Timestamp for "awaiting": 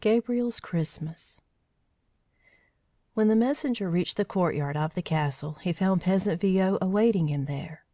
6.80-7.28